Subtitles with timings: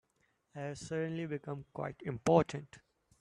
[0.55, 2.79] I've suddenly become quite important.